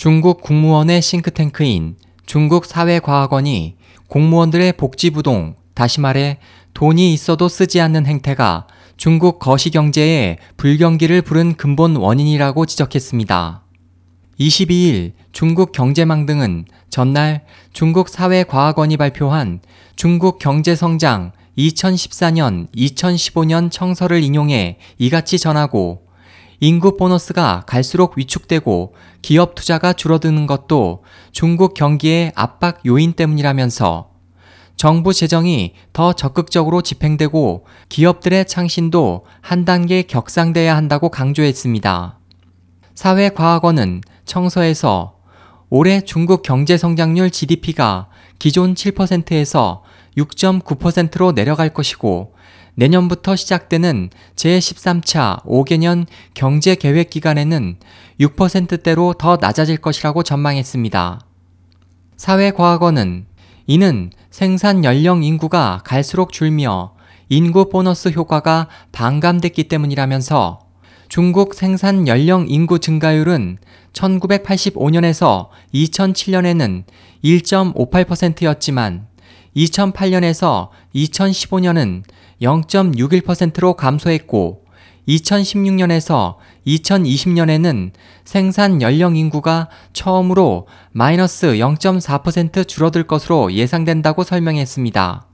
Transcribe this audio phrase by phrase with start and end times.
[0.00, 3.76] 중국 국무원의 싱크탱크인 중국 사회과학원이
[4.08, 6.38] 공무원들의 복지부동, 다시 말해
[6.72, 8.66] 돈이 있어도 쓰지 않는 행태가
[8.96, 13.62] 중국 거시경제의 불경기를 부른 근본 원인이라고 지적했습니다.
[14.38, 17.44] 22일 중국 경제망 등은 전날
[17.74, 19.60] 중국 사회과학원이 발표한
[19.96, 26.09] 중국 경제성장 2014년, 2015년 청서를 인용해 이같이 전하고
[26.60, 34.10] 인구 보너스가 갈수록 위축되고 기업 투자가 줄어드는 것도 중국 경기의 압박 요인 때문이라면서
[34.76, 42.18] 정부 재정이 더 적극적으로 집행되고 기업들의 창신도 한 단계 격상돼야 한다고 강조했습니다.
[42.94, 45.16] 사회과학원은 청서에서
[45.70, 49.82] 올해 중국 경제 성장률 GDP가 기존 7%에서
[50.16, 52.34] 6.9%로 내려갈 것이고
[52.80, 57.76] 내년부터 시작되는 제13차 5개년 경제 계획 기간에는
[58.20, 61.20] 6%대로 더 낮아질 것이라고 전망했습니다.
[62.16, 63.26] 사회과학원은
[63.66, 66.94] 이는 생산 연령 인구가 갈수록 줄며
[67.28, 70.60] 인구 보너스 효과가 반감됐기 때문이라면서
[71.10, 73.58] 중국 생산 연령 인구 증가율은
[73.92, 76.84] 1985년에서 2007년에는
[77.24, 79.06] 1.58%였지만
[79.54, 82.04] 2008년에서 2015년은
[82.40, 84.64] 0.61%로 감소했고
[85.08, 87.90] 2016년에서 2020년에는
[88.24, 95.26] 생산 연령 인구가 처음으로 마이너스 0.4% 줄어들 것으로 예상된다고 설명했습니다.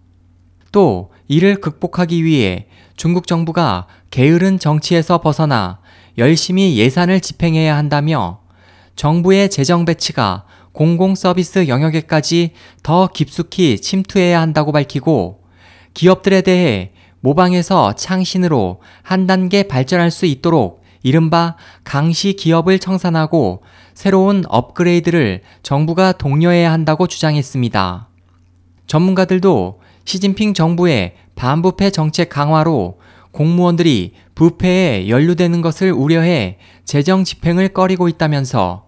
[0.73, 5.81] 또 이를 극복하기 위해 중국 정부가 게으른 정치에서 벗어나
[6.19, 8.41] 열심히 예산을 집행해야 한다며
[8.95, 15.43] 정부의 재정 배치가 공공 서비스 영역에까지 더 깊숙이 침투해야 한다고 밝히고
[15.95, 16.93] 기업들에 대해
[17.27, 26.71] 모방에서 창신으로 한 단계 발전할 수 있도록 이른바 강시 기업을 청산하고 새로운 업그레이드를 정부가 독려해야
[26.71, 28.09] 한다고 주장했습니다.
[28.87, 33.01] 전문가들도 시진핑 정부의 반부패 정책 강화로
[33.33, 38.87] 공무원들이 부패에 연루되는 것을 우려해 재정 집행을 꺼리고 있다면서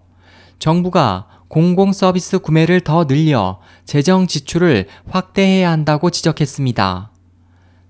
[0.59, 7.11] 정부가 공공 서비스 구매를 더 늘려 재정 지출을 확대해야 한다고 지적했습니다.